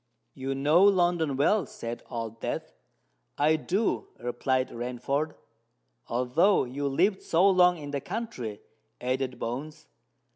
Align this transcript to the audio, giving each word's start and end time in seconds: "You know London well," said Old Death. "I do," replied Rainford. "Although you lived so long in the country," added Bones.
"You 0.33 0.55
know 0.55 0.81
London 0.81 1.37
well," 1.37 1.67
said 1.67 2.01
Old 2.09 2.39
Death. 2.41 2.73
"I 3.37 3.55
do," 3.55 4.07
replied 4.17 4.69
Rainford. 4.69 5.35
"Although 6.07 6.63
you 6.63 6.87
lived 6.87 7.21
so 7.21 7.47
long 7.47 7.77
in 7.77 7.91
the 7.91 8.01
country," 8.01 8.61
added 8.99 9.37
Bones. 9.37 9.85